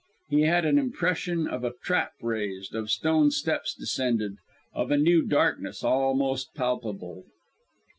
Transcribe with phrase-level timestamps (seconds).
[0.31, 4.37] He had an impression of a trap raised, of stone steps descended,
[4.73, 7.25] of a new darkness almost palpable.